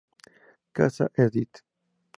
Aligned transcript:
Casa 0.73 1.11
Edit. 1.13 1.63